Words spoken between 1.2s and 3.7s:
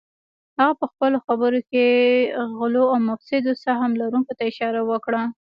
خبرو کې غلو او مفسدو